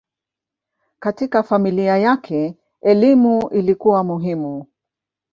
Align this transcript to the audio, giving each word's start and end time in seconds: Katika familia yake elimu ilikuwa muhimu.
Katika 0.99 1.43
familia 1.43 1.97
yake 1.97 2.57
elimu 2.81 3.49
ilikuwa 3.49 4.03
muhimu. 4.03 4.65